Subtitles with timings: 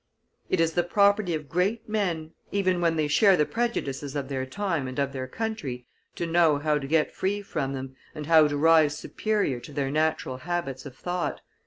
[0.49, 4.47] It is the property of great men, even when they share the prejudices of their
[4.47, 5.85] time and of their country,
[6.15, 9.91] to know how to get free from them, and how to rise superior to their
[9.91, 11.41] natural habits of thought.